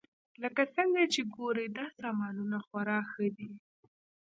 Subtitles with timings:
[0.43, 3.51] لکه څنګه چې ګورئ دا سامانونه خورا ښه دي